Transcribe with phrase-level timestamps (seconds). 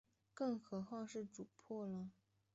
[0.35, 2.09] 何况是主簿呢？